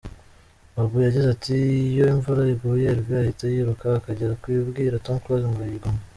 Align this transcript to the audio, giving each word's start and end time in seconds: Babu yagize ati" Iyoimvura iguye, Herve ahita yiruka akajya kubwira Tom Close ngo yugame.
Babu 0.75 0.95
yagize 1.05 1.27
ati" 1.35 1.55
Iyoimvura 1.91 2.41
iguye, 2.53 2.85
Herve 2.89 3.13
ahita 3.21 3.45
yiruka 3.53 3.85
akajya 3.99 4.27
kubwira 4.41 5.01
Tom 5.05 5.17
Close 5.23 5.47
ngo 5.51 5.61
yugame. 5.73 6.01